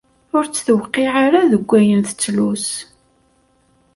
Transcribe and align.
Ur 0.35 0.43
tt-tewqiɛ 0.47 1.13
ara 1.25 1.41
deg 1.51 1.65
ayen 1.79 2.01
tettlus. 2.07 2.67